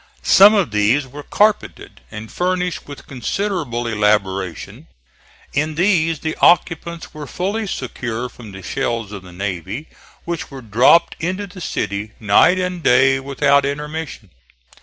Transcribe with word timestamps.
Some 0.23 0.55
of 0.55 0.71
these 0.71 1.05
were 1.05 1.21
carpeted 1.21 2.01
and 2.09 2.31
furnished 2.31 2.87
with 2.87 3.05
considerable 3.05 3.85
elaboration. 3.85 4.87
In 5.53 5.75
these 5.75 6.21
the 6.21 6.35
occupants 6.41 7.13
were 7.13 7.27
fully 7.27 7.67
secure 7.67 8.27
from 8.27 8.51
the 8.51 8.63
shells 8.63 9.11
of 9.11 9.21
the 9.21 9.31
navy, 9.31 9.89
which 10.25 10.49
were 10.49 10.63
dropped 10.63 11.15
into 11.19 11.45
the 11.45 11.61
city 11.61 12.13
night 12.19 12.57
and 12.57 12.81
dav 12.81 13.23
without 13.23 13.63
intermission. 13.63 14.31